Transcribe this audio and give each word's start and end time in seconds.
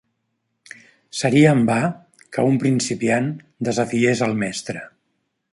Seria 1.17 1.51
en 1.57 1.61
va 1.69 1.77
que 2.37 2.47
un 2.53 2.57
principiant 2.65 3.31
desafiés 3.71 4.29
al 4.31 4.37
mestre. 4.45 4.87